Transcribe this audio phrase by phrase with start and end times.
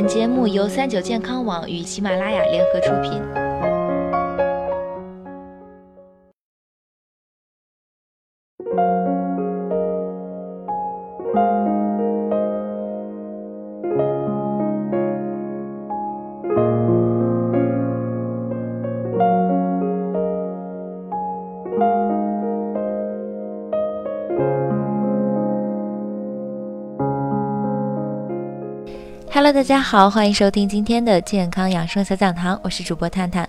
[0.00, 3.49] 本节目由三九健康网与喜马拉雅联合出品。
[29.32, 33.48] Hello，大家好，欢迎收听今天的健康养生小讲堂，我是主播探探。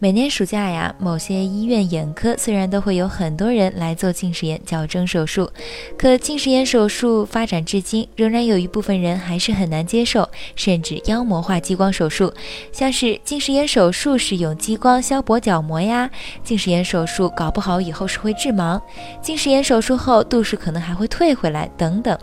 [0.00, 5.50] 每年暑假呀，某些医院眼科虽然都会有很多人来做近视眼矫正手术，
[5.98, 12.32] 可近视眼手术发展至今，仍然有一部分人还是很难接受，甚至妖魔化激光手术，
[12.70, 16.08] 像是近视眼手术是用激光消薄角膜呀，
[16.44, 18.80] 近视眼手术搞不好以后是会致盲，
[19.20, 22.16] 近视眼手术后度数可能还会退回来等等。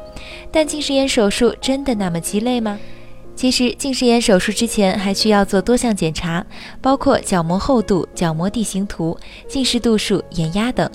[0.49, 2.79] 但近视眼手术真的那么鸡肋吗？
[3.35, 6.43] 其实，近视眼手术之前还需要做多项检查，
[6.81, 10.89] 包括角膜厚度、角膜地形图、近视度数、眼压等，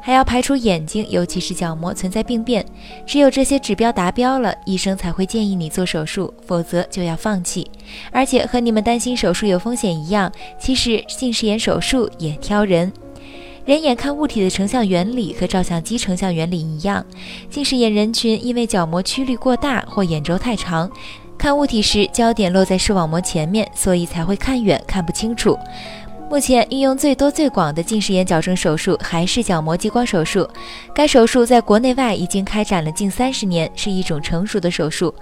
[0.00, 2.64] 还要排除眼睛，尤其是角膜存在病变。
[3.06, 7.70] 只有这些指标达标了，医生才会建议你做手术，否则就要放弃。
[8.10, 12.90] 而且和你们担心手术有风险一样，其实近视眼手术也挑人。
[13.66, 17.04] 人眼看物体的成像原理和照相机成像原理一样，
[17.50, 20.90] 近视眼人群因为角膜曲率过大或眼轴太长。
[21.38, 25.58] 看物体时，焦点落在视网膜前面，所以才会看远看不清楚。
[26.32, 30.48] 目前运用最多最广的近视眼矫正手术还是角膜激光手术。
[30.94, 35.14] 该手术在国内外已经开展了近三十年，是一种成熟的手术。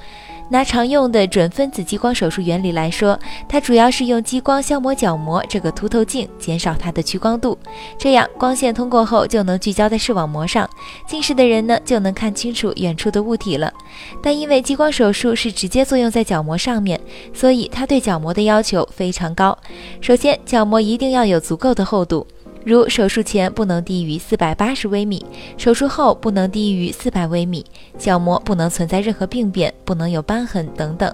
[0.52, 3.16] 拿常用的准分子激光手术原理来说，
[3.48, 7.56] 它主要是用激光消磨角膜这个凸透镜，减少它的屈光度，
[7.96, 10.68] 这样光线通过后就能聚焦在视网膜上，
[11.06, 13.72] 近视的人呢就能看清楚远处的物体了。
[14.20, 17.00] 但因为激光手术是直接作用在角膜上面，
[17.32, 19.56] 所以它对角膜的要求非常高。
[20.00, 22.26] 首先，角膜一一定要有足够的厚度。
[22.62, 25.24] 如手术前不能低于四百八十微米，
[25.56, 27.64] 手术后不能低于四百微米，
[27.98, 31.10] 角膜不能存在任何病变，不能有瘢痕等等。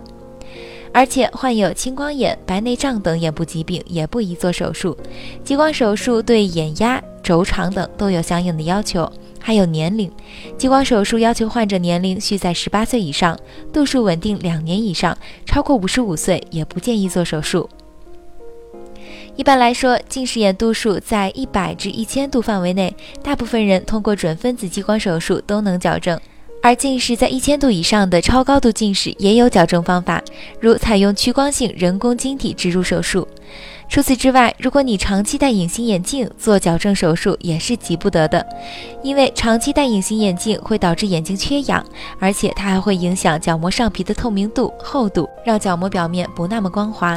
[0.93, 4.99] 而且患有青光眼、白内障等眼部疾病也不宜做手术。
[5.45, 9.09] 激光手术对眼压、轴长等都有相应的要求，
[9.39, 10.11] 还有年龄。
[10.59, 13.39] 激光手术要求患者年龄需在十八岁以上，
[13.73, 17.71] 度数稳定两年以上，超过五十五岁也不建议做手术。
[19.37, 26.19] 一般来说，近视眼度数在一百至一千度范围内，大部分人通过准分子激光手术都能矫正；
[26.63, 30.23] 而近视在一千度以上的超高度近视也有矫正方法，
[30.59, 33.29] 如采用屈光性人工晶体植入手术。
[33.91, 38.45] 除此之外，如果你长期戴隐形眼镜做矫正手术也是急不得的，
[39.03, 41.85] 因为长期戴隐形眼镜会导致眼睛缺氧，
[42.19, 47.17] 而且它还会影响角膜上皮的透明度、厚度，让角膜表面不那么光滑。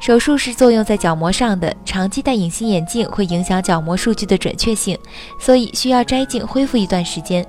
[0.00, 4.98] 手术是作用在角膜上的，长期戴隐形眼镜会影响角膜数据的准确性，
[5.40, 7.44] 所以需要摘镜恢复一段时间。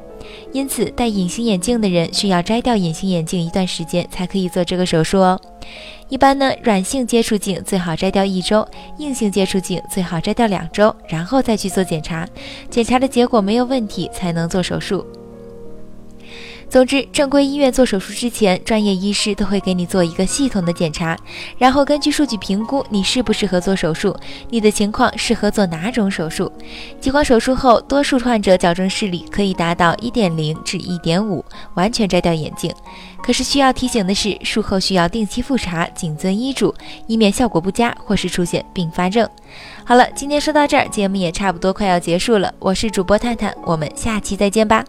[0.54, 5.40] 因此，戴隐形眼镜的人需要摘掉隐形眼镜一段时间才可以做这个手术哦。
[6.08, 8.66] 一般呢，软性接触镜最好摘掉一周，
[9.00, 12.28] 硬性接触镜最好摘掉两周，然后再去做检查，
[12.70, 15.06] 检查的结果没有问题才能做手术。
[16.68, 21.18] 总之，正规医院做手术之前，专业医师都会给你做一个系统的检查，
[21.58, 24.16] 然后根据数据评估你适不适合做手术，
[24.50, 26.52] 你的情况适合做哪种手术。
[27.00, 32.74] 激光手术后，多数患者矫正视力可以达到一点零至一点五，完全摘掉眼镜。
[33.24, 36.74] 可是需要提醒的是，术后需要定期复查，谨遵医嘱，
[37.08, 39.28] 以免效果不佳或是出现并发症。
[39.86, 42.54] 好了，今天说到这儿，节目也差不多快要结束了。
[42.60, 44.84] 我是主播探探，我们下期再见吧。